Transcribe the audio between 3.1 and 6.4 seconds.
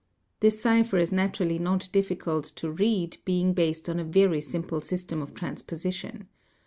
being based on a very simple system of transposition.